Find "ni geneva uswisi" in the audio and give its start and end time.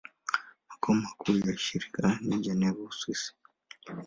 2.21-3.33